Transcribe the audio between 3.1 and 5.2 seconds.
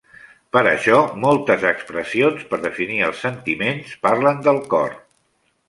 els sentiments parlen del cor.